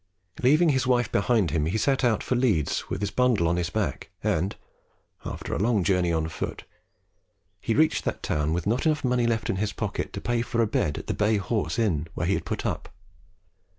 Leaving 0.41 0.69
his 0.69 0.87
wife 0.87 1.11
behind 1.11 1.51
him, 1.51 1.67
he 1.67 1.77
set 1.77 2.03
out 2.03 2.23
for 2.23 2.33
Leeds 2.35 2.89
with 2.89 3.01
his 3.01 3.11
bundle 3.11 3.47
on 3.47 3.57
his 3.57 3.69
back, 3.69 4.09
and 4.23 4.55
after 5.25 5.53
a 5.53 5.59
long 5.59 5.83
journey 5.83 6.11
on 6.11 6.27
foot, 6.27 6.63
he 7.59 7.75
reached 7.75 8.03
that 8.03 8.23
town 8.23 8.51
with 8.51 8.65
not 8.65 8.87
enough 8.87 9.03
money 9.03 9.27
left 9.27 9.47
in 9.47 9.57
his 9.57 9.73
pocket 9.73 10.11
to 10.13 10.19
pay 10.19 10.41
for 10.41 10.59
a 10.59 10.65
bed 10.65 10.97
at 10.97 11.05
the 11.05 11.13
Bay 11.13 11.37
Horse 11.37 11.77
inn, 11.77 12.07
where 12.15 12.25
he 12.25 12.39
put 12.39 12.65
up. 12.65 12.89